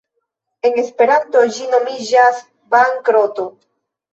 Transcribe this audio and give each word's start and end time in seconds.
“En 0.69 0.79
Esperanto 0.83 1.43
ĝi 1.57 1.67
nomiĝas 1.75 2.41
‘bankroto’. 2.77 3.49